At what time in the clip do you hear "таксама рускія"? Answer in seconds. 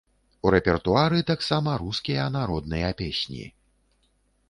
1.31-2.25